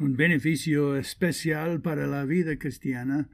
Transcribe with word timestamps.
Un 0.00 0.16
beneficio 0.16 0.96
especial 0.96 1.82
para 1.82 2.06
la 2.06 2.24
vida 2.24 2.58
cristiana 2.58 3.28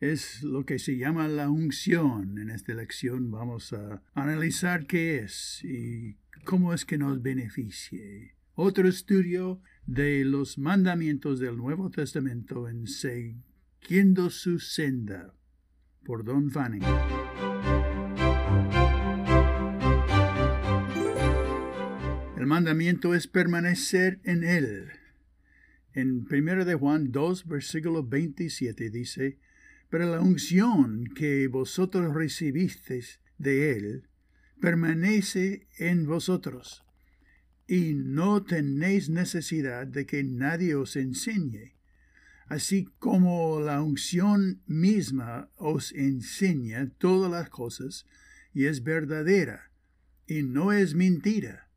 es 0.00 0.42
lo 0.42 0.64
que 0.64 0.78
se 0.78 0.96
llama 0.96 1.28
la 1.28 1.50
unción. 1.50 2.38
En 2.38 2.48
esta 2.48 2.72
lección 2.72 3.30
vamos 3.30 3.74
a 3.74 4.02
analizar 4.14 4.86
qué 4.86 5.18
es 5.18 5.62
y 5.62 6.16
cómo 6.46 6.72
es 6.72 6.86
que 6.86 6.96
nos 6.96 7.20
beneficie. 7.20 8.34
Otro 8.54 8.88
estudio 8.88 9.60
de 9.84 10.24
los 10.24 10.56
mandamientos 10.56 11.38
del 11.38 11.58
Nuevo 11.58 11.90
Testamento 11.90 12.66
en 12.66 12.86
Siguiendo 12.86 14.30
su 14.30 14.58
senda 14.58 15.34
por 16.02 16.24
Don 16.24 16.50
Fanning. 16.50 16.82
El 22.38 22.46
mandamiento 22.46 23.14
es 23.14 23.26
permanecer 23.26 24.18
en 24.24 24.44
él. 24.44 24.88
En 25.96 26.26
1 26.30 26.66
de 26.66 26.74
Juan 26.74 27.10
2, 27.10 27.46
versículo 27.46 28.04
27 28.04 28.90
dice, 28.90 29.38
Pero 29.88 30.04
la 30.04 30.20
unción 30.20 31.06
que 31.16 31.48
vosotros 31.48 32.14
recibisteis 32.14 33.18
de 33.38 33.72
él 33.72 34.08
permanece 34.60 35.68
en 35.78 36.04
vosotros, 36.04 36.84
y 37.66 37.94
no 37.94 38.44
tenéis 38.44 39.08
necesidad 39.08 39.86
de 39.86 40.04
que 40.04 40.22
nadie 40.22 40.74
os 40.74 40.96
enseñe, 40.96 41.76
así 42.46 42.90
como 42.98 43.58
la 43.60 43.80
unción 43.80 44.60
misma 44.66 45.48
os 45.56 45.92
enseña 45.92 46.90
todas 46.98 47.30
las 47.30 47.48
cosas, 47.48 48.04
y 48.52 48.66
es 48.66 48.82
verdadera, 48.82 49.70
y 50.26 50.42
no 50.42 50.72
es 50.72 50.94
mentira. 50.94 51.70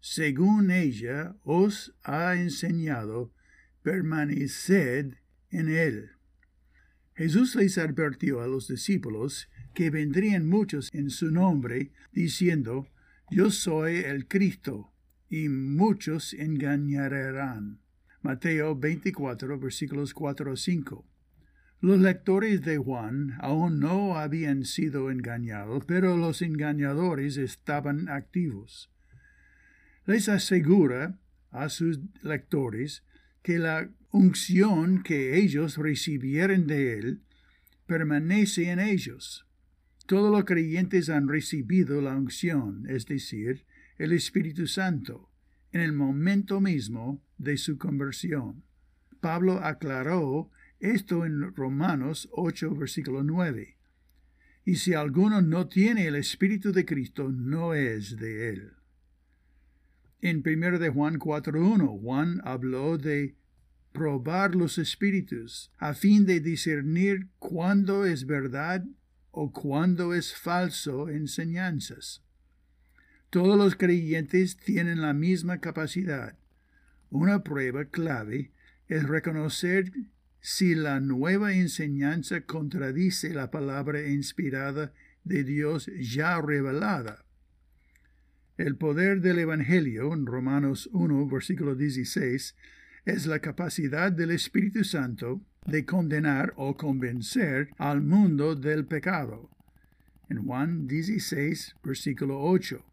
Según 0.00 0.70
ella 0.70 1.34
os 1.44 1.96
ha 2.02 2.34
enseñado, 2.36 3.32
permaneced 3.84 5.14
en 5.50 5.68
él. 5.68 6.10
Jesús 7.14 7.54
les 7.54 7.78
advirtió 7.78 8.40
a 8.40 8.48
los 8.48 8.66
discípulos 8.66 9.48
que 9.74 9.90
vendrían 9.90 10.48
muchos 10.48 10.92
en 10.92 11.10
su 11.10 11.30
nombre, 11.30 11.92
diciendo, 12.10 12.88
Yo 13.30 13.50
soy 13.50 13.98
el 13.98 14.26
Cristo, 14.26 14.90
y 15.28 15.48
muchos 15.48 16.32
engañarán. 16.32 17.78
Mateo 18.22 18.74
24, 18.74 19.58
versículos 19.60 20.14
4 20.14 20.52
a 20.52 20.56
5. 20.56 21.06
Los 21.80 22.00
lectores 22.00 22.62
de 22.62 22.78
Juan 22.78 23.36
aún 23.40 23.80
no 23.80 24.16
habían 24.16 24.64
sido 24.64 25.10
engañados, 25.10 25.84
pero 25.84 26.16
los 26.16 26.40
engañadores 26.40 27.36
estaban 27.36 28.08
activos. 28.08 28.90
Les 30.06 30.30
asegura 30.30 31.18
a 31.50 31.68
sus 31.68 32.00
lectores 32.22 33.04
que 33.44 33.58
la 33.58 33.90
unción 34.10 35.02
que 35.02 35.36
ellos 35.36 35.76
recibieron 35.76 36.66
de 36.66 36.98
él 36.98 37.20
permanece 37.86 38.70
en 38.70 38.80
ellos. 38.80 39.46
Todos 40.06 40.32
los 40.32 40.44
creyentes 40.44 41.10
han 41.10 41.28
recibido 41.28 42.00
la 42.00 42.16
unción, 42.16 42.86
es 42.88 43.04
decir, 43.04 43.66
el 43.98 44.12
Espíritu 44.12 44.66
Santo, 44.66 45.30
en 45.72 45.82
el 45.82 45.92
momento 45.92 46.62
mismo 46.62 47.22
de 47.36 47.58
su 47.58 47.76
conversión. 47.76 48.64
Pablo 49.20 49.62
aclaró 49.62 50.50
esto 50.80 51.26
en 51.26 51.54
Romanos 51.54 52.30
8, 52.32 52.74
versículo 52.74 53.22
9. 53.22 53.76
Y 54.64 54.76
si 54.76 54.94
alguno 54.94 55.42
no 55.42 55.68
tiene 55.68 56.06
el 56.06 56.14
Espíritu 56.14 56.72
de 56.72 56.86
Cristo, 56.86 57.30
no 57.30 57.74
es 57.74 58.16
de 58.16 58.48
él. 58.48 58.72
En 60.24 60.42
1 60.42 60.78
de 60.78 60.88
Juan 60.88 61.18
4.1, 61.18 62.00
Juan 62.00 62.40
habló 62.44 62.96
de 62.96 63.34
probar 63.92 64.54
los 64.54 64.78
espíritus, 64.78 65.70
a 65.76 65.92
fin 65.92 66.24
de 66.24 66.40
discernir 66.40 67.28
cuándo 67.38 68.06
es 68.06 68.24
verdad 68.24 68.86
o 69.32 69.52
cuándo 69.52 70.14
es 70.14 70.34
falso 70.34 71.10
enseñanzas. 71.10 72.22
Todos 73.28 73.58
los 73.58 73.76
creyentes 73.76 74.56
tienen 74.56 75.02
la 75.02 75.12
misma 75.12 75.60
capacidad. 75.60 76.38
Una 77.10 77.44
prueba 77.44 77.84
clave 77.84 78.50
es 78.88 79.06
reconocer 79.06 79.92
si 80.40 80.74
la 80.74 81.00
nueva 81.00 81.52
enseñanza 81.52 82.40
contradice 82.46 83.34
la 83.34 83.50
palabra 83.50 84.08
inspirada 84.08 84.94
de 85.22 85.44
Dios 85.44 85.90
ya 86.00 86.40
revelada. 86.40 87.23
El 88.56 88.76
poder 88.76 89.20
del 89.20 89.40
Evangelio, 89.40 90.14
en 90.14 90.26
Romanos 90.26 90.88
1, 90.92 91.26
versículo 91.26 91.74
16, 91.74 92.54
es 93.04 93.26
la 93.26 93.40
capacidad 93.40 94.12
del 94.12 94.30
Espíritu 94.30 94.84
Santo 94.84 95.40
de 95.66 95.84
condenar 95.84 96.52
o 96.56 96.76
convencer 96.76 97.70
al 97.78 98.00
mundo 98.00 98.54
del 98.54 98.86
pecado. 98.86 99.50
En 100.28 100.44
Juan 100.44 100.86
16, 100.86 101.74
versículo 101.82 102.42
8. 102.42 102.84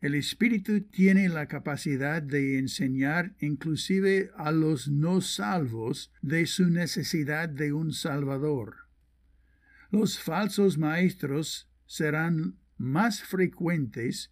El 0.00 0.14
Espíritu 0.14 0.80
tiene 0.80 1.28
la 1.28 1.48
capacidad 1.48 2.22
de 2.22 2.58
enseñar 2.58 3.34
inclusive 3.40 4.30
a 4.38 4.52
los 4.52 4.88
no 4.88 5.20
salvos 5.20 6.10
de 6.22 6.46
su 6.46 6.70
necesidad 6.70 7.50
de 7.50 7.74
un 7.74 7.92
Salvador. 7.92 8.88
Los 9.90 10.18
falsos 10.18 10.78
maestros 10.78 11.68
serán 11.84 12.56
más 12.78 13.22
frecuentes 13.22 14.30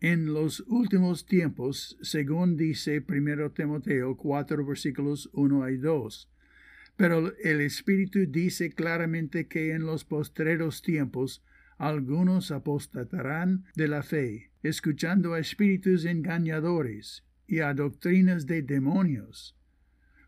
en 0.00 0.34
los 0.34 0.60
últimos 0.68 1.26
tiempos, 1.26 1.96
según 2.02 2.56
dice 2.56 3.04
1 3.06 3.50
Timoteo 3.52 4.16
4 4.16 4.66
versículos 4.66 5.30
1 5.32 5.70
y 5.70 5.76
2. 5.78 6.30
Pero 6.96 7.34
el 7.38 7.60
Espíritu 7.60 8.26
dice 8.26 8.70
claramente 8.70 9.46
que 9.48 9.72
en 9.72 9.84
los 9.84 10.04
postreros 10.04 10.82
tiempos 10.82 11.42
algunos 11.78 12.50
apostatarán 12.50 13.64
de 13.74 13.88
la 13.88 14.02
fe, 14.02 14.50
escuchando 14.62 15.34
a 15.34 15.38
espíritus 15.38 16.04
engañadores 16.06 17.24
y 17.46 17.60
a 17.60 17.74
doctrinas 17.74 18.46
de 18.46 18.62
demonios, 18.62 19.56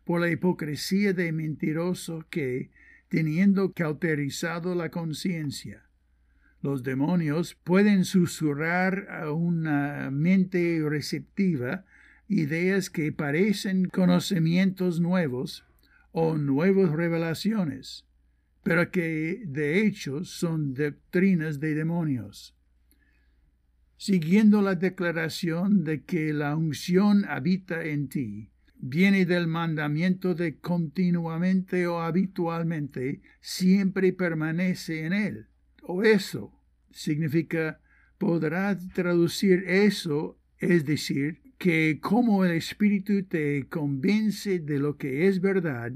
por 0.05 0.21
la 0.21 0.29
hipocresía 0.29 1.13
de 1.13 1.31
mentiroso 1.31 2.25
que, 2.29 2.69
teniendo 3.09 3.73
cauterizado 3.73 4.75
la 4.75 4.89
conciencia, 4.89 5.88
los 6.61 6.83
demonios 6.83 7.55
pueden 7.63 8.05
susurrar 8.05 9.07
a 9.09 9.31
una 9.31 10.11
mente 10.11 10.81
receptiva 10.87 11.85
ideas 12.27 12.89
que 12.89 13.11
parecen 13.11 13.85
conocimientos 13.85 14.99
nuevos 14.99 15.65
o 16.11 16.37
nuevas 16.37 16.91
revelaciones, 16.91 18.05
pero 18.63 18.91
que 18.91 19.43
de 19.45 19.85
hecho 19.85 20.23
son 20.25 20.73
doctrinas 20.73 21.59
de 21.59 21.75
demonios. 21.75 22.55
Siguiendo 23.97 24.61
la 24.61 24.75
declaración 24.75 25.83
de 25.83 26.03
que 26.03 26.33
la 26.33 26.55
unción 26.55 27.25
habita 27.25 27.83
en 27.83 28.07
ti, 28.09 28.49
viene 28.75 29.25
del 29.25 29.47
mandamiento 29.47 30.35
de 30.35 30.57
continuamente 30.57 31.87
o 31.87 31.99
habitualmente 32.01 33.21
siempre 33.41 34.13
permanece 34.13 35.05
en 35.05 35.13
él 35.13 35.48
o 35.89 36.03
eso. 36.03 36.53
Significa, 36.91 37.81
podrá 38.19 38.77
traducir 38.93 39.63
eso, 39.67 40.37
es 40.59 40.85
decir, 40.85 41.41
que 41.57 41.99
como 41.99 42.45
el 42.45 42.51
Espíritu 42.51 43.23
te 43.23 43.67
convence 43.67 44.59
de 44.59 44.77
lo 44.77 44.97
que 44.97 45.27
es 45.27 45.41
verdad, 45.41 45.91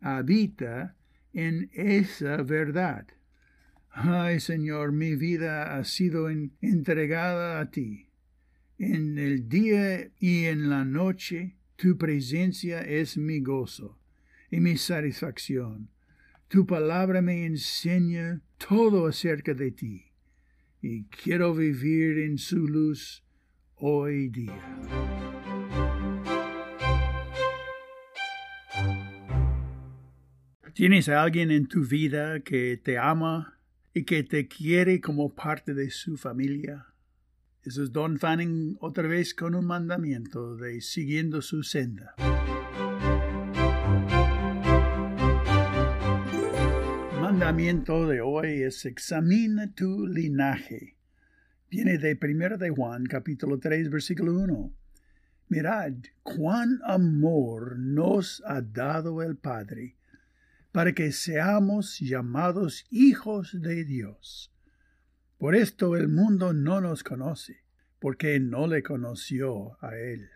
habita 0.00 0.96
en 1.34 1.68
esa 1.74 2.42
verdad. 2.42 3.06
Ay, 3.90 4.40
Señor, 4.40 4.92
mi 4.92 5.16
vida 5.16 5.76
ha 5.76 5.84
sido 5.84 6.30
entregada 6.30 7.60
a 7.60 7.70
ti. 7.70 8.08
En 8.78 9.18
el 9.18 9.48
día 9.48 10.10
y 10.18 10.44
en 10.44 10.70
la 10.70 10.84
noche, 10.84 11.56
tu 11.76 11.98
presencia 11.98 12.80
es 12.80 13.18
mi 13.18 13.40
gozo 13.40 13.98
y 14.50 14.60
mi 14.60 14.76
satisfacción. 14.78 15.90
Tu 16.48 16.64
palabra 16.64 17.20
me 17.22 17.44
enseña 17.44 18.40
todo 18.56 19.08
acerca 19.08 19.52
de 19.52 19.72
ti, 19.72 20.04
y 20.80 21.06
quiero 21.06 21.52
vivir 21.52 22.18
en 22.20 22.38
su 22.38 22.68
luz 22.68 23.24
hoy 23.74 24.28
día. 24.28 24.56
¿Tienes 30.72 31.08
a 31.08 31.20
alguien 31.20 31.50
en 31.50 31.66
tu 31.66 31.84
vida 31.84 32.38
que 32.40 32.76
te 32.76 32.96
ama 32.96 33.58
y 33.92 34.04
que 34.04 34.22
te 34.22 34.46
quiere 34.46 35.00
como 35.00 35.34
parte 35.34 35.74
de 35.74 35.90
su 35.90 36.16
familia? 36.16 36.86
Eso 37.64 37.82
es 37.82 37.90
Don 37.90 38.20
Fanning 38.20 38.76
otra 38.78 39.08
vez 39.08 39.34
con 39.34 39.56
un 39.56 39.66
mandamiento 39.66 40.54
de 40.54 40.80
siguiendo 40.80 41.42
su 41.42 41.64
senda. 41.64 42.14
Mandamiento 47.46 48.08
de 48.08 48.20
hoy 48.20 48.62
es 48.62 48.84
examina 48.86 49.72
tu 49.72 50.08
linaje. 50.08 50.96
Viene 51.70 51.96
de 51.96 52.18
1 52.20 52.58
de 52.58 52.70
Juan, 52.70 53.06
capítulo 53.06 53.60
3, 53.60 53.88
versículo 53.88 54.36
1. 54.40 54.74
Mirad 55.50 55.92
cuán 56.24 56.80
amor 56.82 57.78
nos 57.78 58.42
ha 58.46 58.62
dado 58.62 59.22
el 59.22 59.36
Padre, 59.36 59.94
para 60.72 60.92
que 60.92 61.12
seamos 61.12 62.00
llamados 62.00 62.84
hijos 62.90 63.56
de 63.62 63.84
Dios. 63.84 64.52
Por 65.38 65.54
esto 65.54 65.94
el 65.94 66.08
mundo 66.08 66.52
no 66.52 66.80
nos 66.80 67.04
conoce, 67.04 67.62
porque 68.00 68.40
no 68.40 68.66
le 68.66 68.82
conoció 68.82 69.78
a 69.80 69.94
Él. 69.94 70.30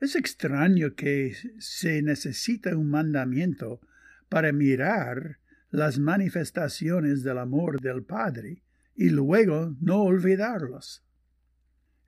Es 0.00 0.16
extraño 0.16 0.96
que 0.96 1.36
se 1.60 2.02
necesita 2.02 2.76
un 2.76 2.90
mandamiento 2.90 3.80
para 4.28 4.50
mirar 4.50 5.38
las 5.74 5.98
manifestaciones 5.98 7.24
del 7.24 7.36
amor 7.36 7.80
del 7.80 8.04
Padre 8.04 8.62
y 8.94 9.10
luego 9.10 9.74
no 9.80 10.04
olvidarlos. 10.04 11.02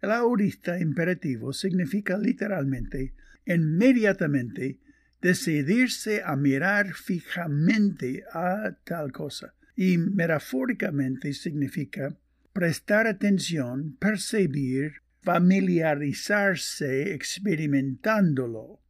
El 0.00 0.12
aurista 0.12 0.78
imperativo 0.78 1.52
significa 1.52 2.16
literalmente 2.16 3.14
inmediatamente 3.44 4.78
decidirse 5.20 6.22
a 6.24 6.36
mirar 6.36 6.94
fijamente 6.94 8.22
a 8.32 8.76
tal 8.84 9.10
cosa 9.10 9.54
y 9.74 9.98
metafóricamente 9.98 11.32
significa 11.32 12.16
prestar 12.52 13.08
atención, 13.08 13.96
percibir, 13.98 15.02
familiarizarse 15.22 17.12
experimentándolo. 17.14 18.80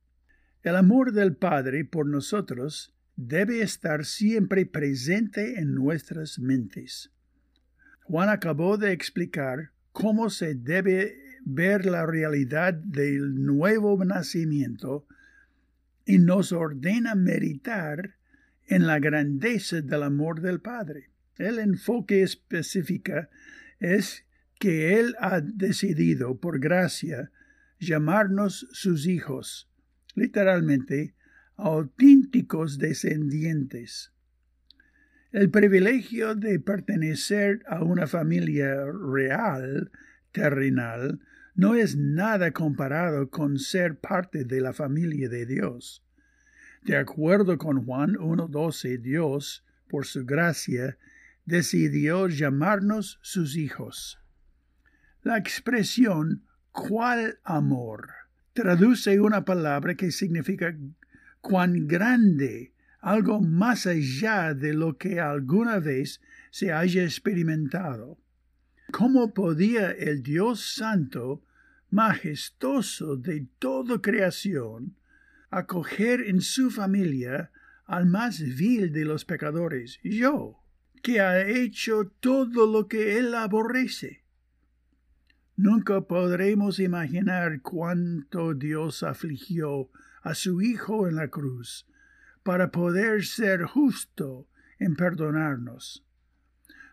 El 0.63 0.77
amor 0.77 1.13
del 1.13 1.35
Padre 1.35 1.87
por 1.87 2.07
nosotros 2.07 2.96
debe 3.17 3.63
estar 3.63 4.05
siempre 4.05 4.67
presente 4.67 5.59
en 5.59 5.75
nuestras 5.75 6.39
mentes. 6.39 7.11
Juan 8.05 8.29
acabó 8.29 8.77
de 8.77 8.93
explicar 8.93 9.73
cómo 9.93 10.31
se 10.31 10.55
debe 10.55 11.17
ver 11.45 11.87
la 11.87 12.07
realidad 12.07 12.75
del 12.75 13.45
nuevo 13.45 14.05
nacimiento 14.05 15.07
y 16.05 16.19
nos 16.19 16.53
ordena 16.53 17.15
meditar 17.15 18.17
en 18.69 18.87
la 18.87 18.99
grandeza 18.99 19.81
del 19.81 20.03
amor 20.03 20.41
del 20.41 20.61
Padre. 20.61 21.11
El 21.37 21.59
enfoque 21.59 22.23
específico 22.23 23.13
es 23.81 24.25
que 24.59 24.99
Él 24.99 25.17
ha 25.19 25.41
decidido, 25.41 26.39
por 26.39 26.61
gracia, 26.61 27.31
llamarnos 27.79 28.69
sus 28.73 29.07
hijos, 29.07 29.69
literalmente, 30.15 31.16
auténticos 31.57 32.79
descendientes. 32.79 34.13
El 35.33 35.51
privilegio 35.51 36.35
de 36.35 36.61
pertenecer 36.61 37.63
a 37.67 37.83
una 37.83 38.07
familia 38.07 38.75
real, 39.13 39.91
terrenal, 40.33 41.21
no 41.55 41.75
es 41.75 41.97
nada 41.97 42.53
comparado 42.53 43.31
con 43.31 43.59
ser 43.59 43.99
parte 43.99 44.45
de 44.45 44.61
la 44.61 44.73
familia 44.73 45.29
de 45.29 45.47
Dios. 45.47 46.05
De 46.83 46.97
acuerdo 46.97 47.59
con 47.59 47.85
Juan 47.85 48.15
1.12, 48.15 49.01
Dios, 49.01 49.65
por 49.89 50.07
su 50.07 50.25
gracia, 50.25 50.99
decidió 51.45 52.29
llamarnos 52.29 53.19
sus 53.23 53.57
hijos. 53.57 54.19
La 55.23 55.39
expresión 55.39 56.45
cuál 56.71 57.39
amor 57.43 58.11
traduce 58.53 59.19
una 59.21 59.45
palabra 59.45 59.95
que 59.95 60.11
significa 60.11 60.77
cuán 61.47 61.87
grande, 61.87 62.73
algo 63.01 63.41
más 63.41 63.87
allá 63.87 64.53
de 64.53 64.75
lo 64.75 64.99
que 64.99 65.21
alguna 65.21 65.79
vez 65.79 66.21
se 66.51 66.73
haya 66.73 67.05
experimentado. 67.05 68.19
¿Cómo 68.91 69.33
podía 69.33 69.93
el 69.93 70.25
Dios 70.25 70.75
Santo, 70.75 71.45
majestuoso 71.89 73.17
de 73.17 73.47
toda 73.61 74.03
creación, 74.03 74.97
acoger 75.49 76.23
en 76.23 76.41
su 76.41 76.69
familia 76.69 77.53
al 77.85 78.07
más 78.07 78.41
vil 78.41 78.91
de 78.93 79.05
los 79.05 79.25
pecadores, 79.25 80.01
yo, 80.03 80.59
que 81.01 81.21
ha 81.21 81.47
hecho 81.47 82.11
todo 82.19 82.67
lo 82.67 82.89
que 82.89 83.19
él 83.19 83.33
aborrece? 83.37 84.25
Nunca 85.55 86.01
podremos 86.01 86.81
imaginar 86.81 87.63
cuánto 87.63 88.53
Dios 88.53 89.05
afligió 89.05 89.91
a 90.27 90.35
su 90.35 90.61
Hijo 90.61 91.07
en 91.07 91.15
la 91.15 91.29
cruz 91.29 91.87
para 92.43 92.73
poder 92.73 93.25
ser 93.25 93.63
justo 93.63 94.49
en 94.81 94.97
perdonarnos. 94.97 96.05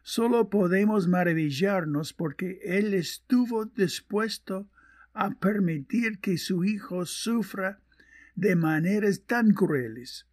Solo 0.03 0.51
podemos 0.51 1.07
maravillarnos 1.07 2.13
porque 2.13 2.59
Él 2.63 2.93
estuvo 2.93 3.65
dispuesto 3.65 4.69
a 5.13 5.31
permitir 5.31 6.19
que 6.19 6.37
su 6.37 6.63
Hijo 6.63 7.07
sufra 7.07 7.79
de 8.35 8.55
maneras 8.55 9.23
tan 9.25 9.51
crueles, 9.53 10.27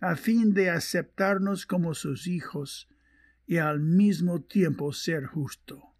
a 0.00 0.16
fin 0.16 0.52
de 0.52 0.70
aceptarnos 0.70 1.66
como 1.66 1.94
sus 1.94 2.26
hijos 2.26 2.88
y 3.46 3.58
al 3.58 3.78
mismo 3.78 4.42
tiempo 4.42 4.92
ser 4.92 5.24
justo. 5.26 5.94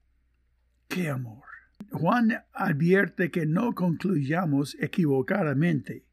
¡Qué 0.88 1.10
amor! 1.10 1.44
Juan 1.92 2.42
advierte 2.52 3.30
que 3.30 3.46
no 3.46 3.72
concluyamos 3.76 4.76
equivocadamente. 4.80 6.09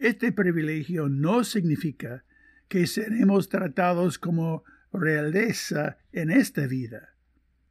Este 0.00 0.32
privilegio 0.32 1.10
no 1.10 1.44
significa 1.44 2.24
que 2.68 2.86
seremos 2.86 3.50
tratados 3.50 4.18
como 4.18 4.64
realeza 4.94 5.98
en 6.10 6.30
esta 6.30 6.66
vida. 6.66 7.10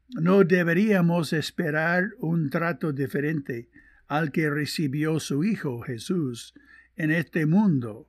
No 0.09 0.43
deberíamos 0.43 1.33
esperar 1.33 2.11
un 2.19 2.51
trato 2.51 2.93
diferente 2.93 3.71
al 4.07 4.31
que 4.31 4.47
recibió 4.51 5.19
su 5.19 5.43
Hijo 5.43 5.81
Jesús 5.81 6.53
en 6.95 7.09
este 7.09 7.47
mundo 7.47 8.07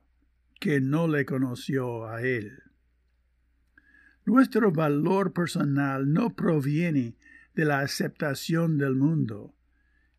que 0.59 0.79
no 0.79 1.07
le 1.07 1.25
conoció 1.25 2.07
a 2.07 2.21
Él. 2.21 2.61
Nuestro 4.23 4.71
valor 4.71 5.33
personal 5.33 6.13
no 6.13 6.35
proviene 6.35 7.15
de 7.55 7.65
la 7.65 7.79
aceptación 7.79 8.77
del 8.77 8.93
mundo. 8.93 9.55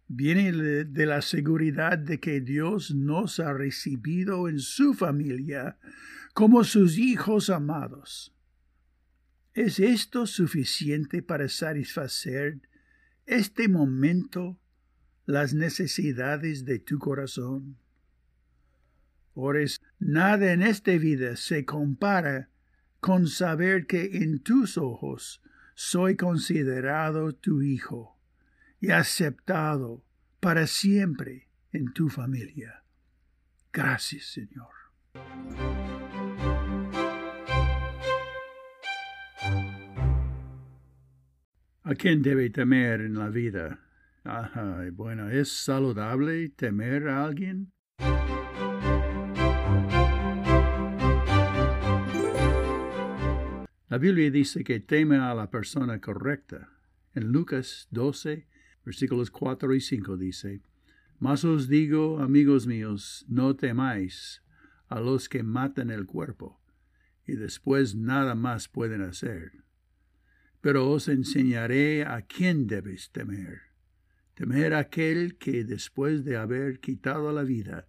Viene 0.08 0.52
de 0.84 1.06
la 1.06 1.22
seguridad 1.22 1.96
de 1.99 2.20
que 2.20 2.40
Dios 2.40 2.94
nos 2.94 3.40
ha 3.40 3.52
recibido 3.52 4.49
en 4.49 4.58
su 4.58 4.94
familia 4.94 5.78
como 6.34 6.64
sus 6.64 6.99
hijos 6.99 7.50
amados. 7.50 8.34
¿Es 9.54 9.78
esto 9.78 10.26
suficiente 10.26 11.22
para 11.22 11.49
satisfacer 11.49 12.60
este 13.26 13.69
momento 13.69 14.58
las 15.26 15.54
necesidades 15.54 16.64
de 16.64 16.78
tu 16.78 16.99
corazón? 16.99 17.78
Ores, 19.34 19.81
nada 19.99 20.52
en 20.52 20.62
esta 20.62 20.93
vida 20.93 21.37
se 21.37 21.64
compara 21.64 22.50
con 23.00 23.28
saber 23.28 23.87
que 23.87 24.18
en 24.18 24.40
tus 24.40 24.76
ojos 24.76 25.42
soy 25.75 26.16
considerado 26.16 27.35
tu 27.35 27.62
hijo 27.62 28.12
y 28.83 28.91
aceptado 28.91 30.05
para 30.41 30.67
siempre 30.67 31.49
en 31.73 31.93
tu 31.93 32.09
familia. 32.09 32.83
Gracias, 33.73 34.25
Señor. 34.25 34.73
¿A 41.85 41.95
quién 41.95 42.23
debe 42.23 42.51
temer 42.51 43.03
en 43.03 43.15
la 43.15 43.29
vida? 43.29 43.79
Ajá, 44.25 44.85
bueno, 44.93 45.31
¿es 45.31 45.53
saludable 45.53 46.49
temer 46.49 47.07
a 47.09 47.25
alguien? 47.25 47.73
La 53.89 53.99
Biblia 53.99 54.29
dice 54.33 54.65
que 54.65 54.81
teme 54.81 55.19
a 55.19 55.35
la 55.35 55.51
persona 55.51 56.01
correcta. 56.01 56.71
En 57.15 57.31
Lucas 57.31 57.87
12, 57.91 58.49
versículos 58.85 59.31
4 59.31 59.75
y 59.75 59.81
5 59.81 60.17
dice, 60.17 60.62
Mas 61.19 61.45
os 61.45 61.69
digo, 61.69 62.21
amigos 62.21 62.67
míos, 62.67 63.25
no 63.29 63.57
temáis 63.57 64.43
a 64.89 65.01
los 65.01 65.29
que 65.29 65.43
matan 65.43 65.91
el 65.91 66.07
cuerpo, 66.07 66.61
y 67.27 67.35
después 67.35 67.95
nada 67.95 68.35
más 68.35 68.69
pueden 68.69 69.03
hacer. 69.03 69.53
Pero 70.61 70.91
os 70.91 71.09
enseñaré 71.09 72.05
a 72.05 72.23
quién 72.23 72.67
debéis 72.67 73.11
temer. 73.11 73.61
Temer 74.35 74.75
aquel 74.75 75.37
que 75.37 75.65
después 75.65 76.25
de 76.25 76.37
haber 76.37 76.81
quitado 76.81 77.33
la 77.33 77.43
vida, 77.43 77.87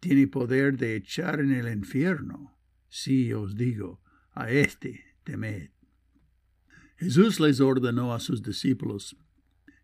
tiene 0.00 0.26
poder 0.26 0.76
de 0.76 0.96
echar 0.96 1.40
en 1.40 1.52
el 1.52 1.72
infierno. 1.72 2.58
Sí 2.88 3.32
os 3.32 3.56
digo, 3.56 4.02
a 4.32 4.50
éste 4.50 5.16
temed. 5.24 5.70
Jesús 6.96 7.40
les 7.40 7.60
ordenó 7.60 8.14
a 8.14 8.20
sus 8.20 8.42
discípulos 8.42 9.16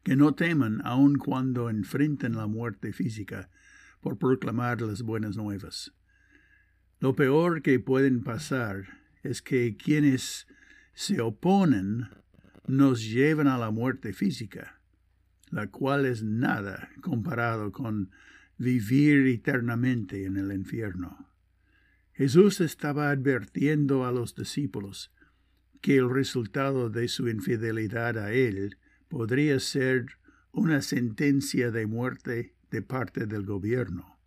que 0.03 0.17
no 0.17 0.35
teman 0.35 0.81
aun 0.85 1.17
cuando 1.17 1.69
enfrenten 1.69 2.37
la 2.37 2.47
muerte 2.47 2.93
física 2.93 3.51
por 4.01 4.19
proclamar 4.19 4.81
las 4.81 5.03
buenas 5.03 5.37
nuevas. 5.37 5.93
Lo 7.01 7.15
peor 7.15 7.63
que 7.63 7.81
pueden 7.81 8.23
pasar 8.23 9.01
es 9.23 9.43
que 9.43 9.77
quienes 9.77 10.47
se 10.95 11.21
oponen 11.21 12.09
nos 12.67 13.09
lleven 13.09 13.47
a 13.47 13.59
la 13.59 13.71
muerte 13.71 14.13
física. 14.13 14.77
la 15.51 15.67
cual 15.67 16.07
es 16.07 16.23
nada 16.23 16.91
comparado 17.01 17.73
con 17.73 18.13
vivir 18.57 19.27
eternamente 19.27 20.25
en 20.25 20.37
el 20.37 20.53
infierno. 20.53 21.29
Jesús 22.13 22.61
estaba 22.61 23.11
advirtiendo 23.11 24.07
a 24.07 24.13
los 24.13 24.37
discípulos 24.37 25.13
que 25.81 25.97
el 25.97 26.09
resultado 26.09 26.89
de 26.89 27.09
su 27.09 27.29
infidelidad 27.29 28.19
a 28.19 28.33
Él 28.33 28.79
podría 29.11 29.59
ser 29.61 30.07
una 30.53 30.81
sentencia 30.81 31.71
de 31.71 31.87
muerte 31.87 32.55
de 32.71 32.81
parte 32.81 33.27
del 33.27 33.45
gobierno, 33.45 34.19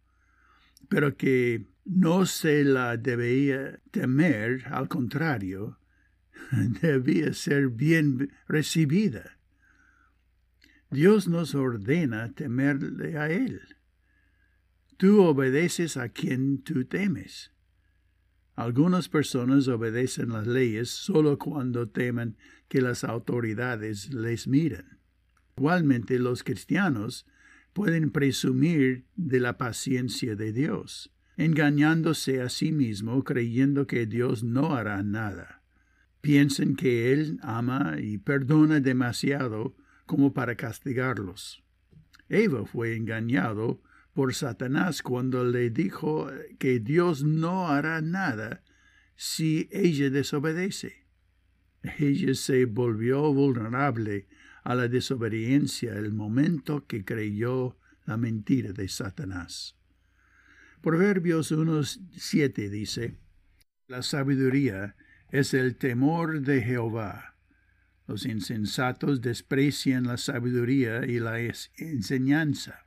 pero 0.90 1.16
que 1.18 1.66
no 1.86 2.26
se 2.26 2.64
la 2.64 2.98
debía 2.98 3.80
temer, 3.92 4.66
al 4.68 4.90
contrario, 4.90 5.80
debía 6.82 7.34
ser 7.34 7.70
bien 7.70 8.32
recibida. 8.48 9.40
Dios 10.92 11.28
nos 11.28 11.56
ordena 11.56 12.34
temerle 12.34 13.18
a 13.18 13.30
Él. 13.30 13.62
Tú 14.98 15.24
obedeces 15.24 15.98
a 15.98 16.10
quien 16.10 16.62
tú 16.62 16.86
temes. 16.86 17.52
Algunas 18.56 19.10
personas 19.10 19.68
obedecen 19.68 20.30
las 20.30 20.46
leyes 20.46 20.90
solo 20.90 21.40
cuando 21.40 21.90
temen 21.90 22.38
que 22.74 22.82
las 22.82 23.04
autoridades 23.04 24.12
les 24.16 24.48
miren. 24.48 24.98
Igualmente 25.56 26.18
los 26.18 26.44
cristianos 26.44 27.28
pueden 27.72 28.10
presumir 28.10 29.06
de 29.16 29.40
la 29.40 29.60
paciencia 29.60 30.36
de 30.36 30.52
Dios, 30.52 31.14
engañándose 31.38 32.42
a 32.42 32.50
sí 32.50 32.72
mismo 32.72 33.24
creyendo 33.24 33.86
que 33.86 34.08
Dios 34.08 34.44
no 34.44 34.74
hará 34.74 35.04
nada. 35.04 35.62
Piensen 36.22 36.76
que 36.76 37.14
Él 37.14 37.38
ama 37.44 37.98
y 38.02 38.18
perdona 38.18 38.80
demasiado 38.80 39.76
como 40.08 40.34
para 40.34 40.56
castigarlos. 40.56 41.64
Eva 42.28 42.66
fue 42.66 42.96
engañado 42.96 43.84
por 44.14 44.34
Satanás 44.34 45.04
cuando 45.04 45.46
le 45.46 45.70
dijo 45.70 46.28
que 46.58 46.80
Dios 46.80 47.24
no 47.24 47.68
hará 47.68 48.02
nada 48.02 48.64
si 49.16 49.70
ella 49.72 50.10
desobedece. 50.10 51.03
Ella 51.84 52.34
se 52.34 52.66
volvió 52.66 53.34
vulnerable 53.34 54.28
a 54.64 54.76
la 54.76 54.88
desobediencia 54.88 55.94
el 55.94 56.14
momento 56.14 56.88
que 56.88 57.04
creyó 57.04 57.78
la 58.06 58.18
mentira 58.18 58.72
de 58.72 58.88
Satanás. 58.88 59.76
Proverbios 60.82 61.52
1.7 61.52 62.70
dice, 62.70 63.18
La 63.88 64.02
sabiduría 64.02 64.96
es 65.30 65.54
el 65.54 65.76
temor 65.76 66.42
de 66.42 66.62
Jehová. 66.62 67.36
Los 68.08 68.26
insensatos 68.26 69.22
desprecian 69.22 70.04
la 70.04 70.18
sabiduría 70.18 71.06
y 71.06 71.20
la 71.20 71.40
enseñanza. 71.78 72.86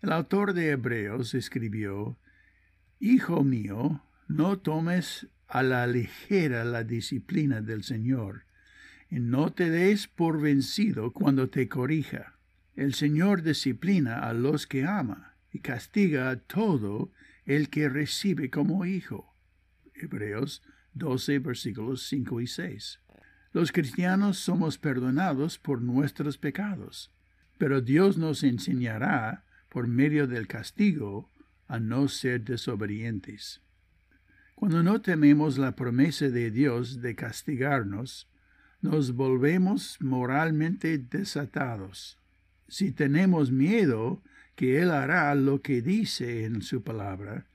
El 0.00 0.12
autor 0.12 0.54
de 0.54 0.70
Hebreos 0.70 1.34
escribió, 1.34 2.18
Hijo 2.98 3.44
mío, 3.44 4.02
no 4.28 4.58
tomes 4.58 5.28
a 5.52 5.62
la 5.62 5.86
ligera 5.86 6.64
la 6.64 6.82
disciplina 6.82 7.60
del 7.60 7.84
Señor, 7.84 8.46
y 9.10 9.20
no 9.20 9.52
te 9.52 9.68
des 9.68 10.08
por 10.08 10.40
vencido 10.40 11.12
cuando 11.12 11.50
te 11.50 11.68
corrija. 11.68 12.38
El 12.74 12.94
Señor 12.94 13.42
disciplina 13.42 14.20
a 14.20 14.32
los 14.32 14.66
que 14.66 14.86
ama 14.86 15.34
y 15.52 15.58
castiga 15.58 16.30
a 16.30 16.36
todo 16.36 17.12
el 17.44 17.68
que 17.68 17.90
recibe 17.90 18.48
como 18.48 18.86
hijo. 18.86 19.36
Hebreos 19.94 20.62
12 20.94 21.40
versículos 21.40 22.06
5 22.08 22.40
y 22.40 22.46
6. 22.46 23.00
Los 23.52 23.72
cristianos 23.72 24.38
somos 24.38 24.78
perdonados 24.78 25.58
por 25.58 25.82
nuestros 25.82 26.38
pecados, 26.38 27.10
pero 27.58 27.82
Dios 27.82 28.16
nos 28.16 28.42
enseñará 28.42 29.44
por 29.68 29.86
medio 29.86 30.26
del 30.26 30.46
castigo 30.46 31.30
a 31.68 31.78
no 31.78 32.08
ser 32.08 32.42
desobedientes. 32.42 33.61
Cuando 34.62 34.84
no 34.84 35.00
tememos 35.00 35.58
la 35.58 35.74
promesa 35.74 36.28
de 36.28 36.52
Dios 36.52 37.02
de 37.02 37.16
castigarnos, 37.16 38.28
nos 38.80 39.12
volvemos 39.12 39.96
moralmente 40.00 40.98
desatados. 40.98 42.16
Si 42.68 42.92
tenemos 42.92 43.50
miedo 43.50 44.22
que 44.54 44.80
Él 44.80 44.92
hará 44.92 45.34
lo 45.34 45.62
que 45.62 45.82
dice 45.82 46.44
en 46.44 46.62
su 46.62 46.84
palabra, 46.84 47.48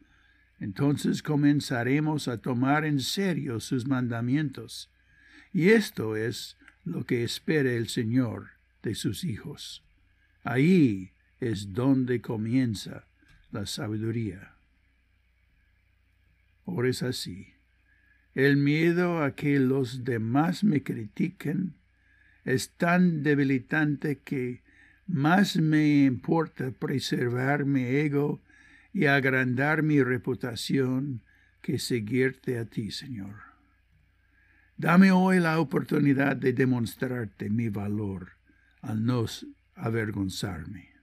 entonces 0.59 1.23
comenzaremos 1.23 2.27
a 2.27 2.39
tomar 2.39 2.83
en 2.83 2.99
serio 2.99 3.61
sus 3.61 3.87
mandamientos. 3.87 4.91
Y 5.53 5.69
esto 5.69 6.17
es 6.17 6.57
lo 6.83 7.05
que 7.05 7.23
espera 7.23 7.71
el 7.71 7.87
Señor 7.87 8.49
de 8.83 8.95
sus 8.95 9.23
hijos. 9.23 9.81
Ahí 10.43 11.11
es 11.39 11.71
donde 11.71 12.19
comienza 12.19 13.07
la 13.49 13.65
sabiduría. 13.65 14.56
Ahora 16.67 16.89
es 16.89 17.01
así. 17.01 17.53
El 18.35 18.57
miedo 18.57 19.23
a 19.23 19.35
que 19.35 19.57
los 19.59 20.03
demás 20.03 20.63
me 20.63 20.83
critiquen 20.83 21.75
es 22.43 22.71
tan 22.77 23.23
debilitante 23.23 24.19
que 24.19 24.63
más 25.07 25.55
me 25.55 26.03
importa 26.03 26.71
preservar 26.71 27.65
mi 27.65 27.83
ego 27.83 28.41
y 28.93 29.05
agrandar 29.05 29.81
mi 29.81 30.03
reputación 30.03 31.23
que 31.61 31.79
seguirte 31.79 32.59
a 32.59 32.65
ti, 32.65 32.91
Señor. 32.91 33.35
Dame 34.75 35.11
hoy 35.11 35.39
la 35.39 35.59
oportunidad 35.59 36.35
de 36.35 36.53
demostrarte 36.53 37.49
mi 37.49 37.69
valor 37.69 38.33
al 38.81 39.03
no 39.05 39.25
avergonzarme. 39.75 40.96